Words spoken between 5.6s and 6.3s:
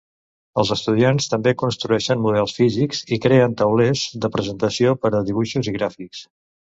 i gràfics.